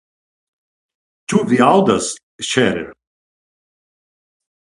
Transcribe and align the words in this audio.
Ĉu 1.33 1.41
vi 1.51 1.59
aŭdas, 1.67 2.09
Scherer? 2.47 2.89